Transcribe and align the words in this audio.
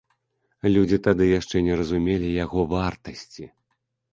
Людзі 0.75 0.97
тады 1.09 1.27
яшчэ 1.39 1.57
не 1.67 1.77
разумелі 1.81 2.33
яго 2.45 2.59
вартасці. 2.73 3.43